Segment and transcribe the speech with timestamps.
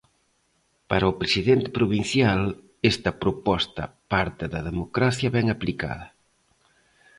[0.89, 2.41] Para o presidente provincial,
[2.91, 6.07] esta proposta parte da democracia ben aplicada.